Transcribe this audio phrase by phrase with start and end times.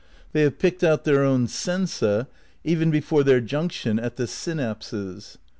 [0.01, 2.25] ^ They have picked out their sensa
[2.63, 5.37] even before their junction at the synapses.